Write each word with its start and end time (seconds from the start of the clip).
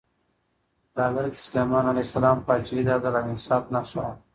د 0.95 0.95
حضرت 1.07 1.33
سلیمان 1.45 1.85
علیه 1.91 2.05
السلام 2.07 2.37
پاچاهي 2.47 2.83
د 2.85 2.89
عدل 2.97 3.13
او 3.19 3.25
انصاف 3.33 3.63
نښه 3.73 3.99
وه. 4.03 4.13